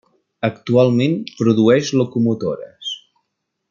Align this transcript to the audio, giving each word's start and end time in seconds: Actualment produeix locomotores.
Actualment 0.47 1.13
produeix 1.43 1.93
locomotores. 2.01 2.99